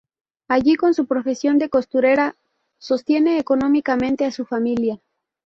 Allí 0.47 0.77
con 0.77 0.95
su 0.95 1.05
profesión 1.05 1.59
de 1.59 1.69
costurera 1.69 2.35
sostiene 2.79 3.37
económicamente 3.37 4.25
a 4.25 4.31
su 4.31 4.45
familia. 4.45 4.99